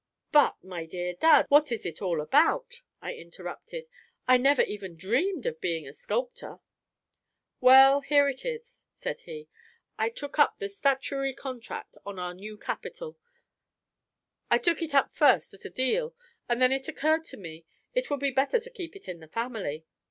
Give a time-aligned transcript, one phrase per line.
[0.31, 3.87] "But, my dear dad, what is it all about?" I interrupted.
[4.27, 6.57] "I never even dreamed of being a sculptor."
[7.59, 9.47] "Well, here it is," said he.
[9.99, 13.19] "I took up the statuary contract on our new capitol;
[14.49, 16.15] I took it up at first as a deal;
[16.49, 19.27] and then it occurred to me it would be better to keep it in the
[19.27, 19.85] family.